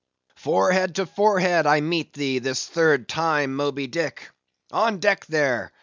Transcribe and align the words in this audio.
"Forehead 0.37 0.95
to 0.95 1.05
forehead 1.05 1.67
I 1.67 1.79
meet 1.79 2.13
thee, 2.13 2.39
this 2.39 2.65
third 2.65 3.07
time, 3.07 3.55
Moby 3.55 3.85
Dick! 3.85 4.31
On 4.71 4.97
deck 4.97 5.27
there! 5.27 5.71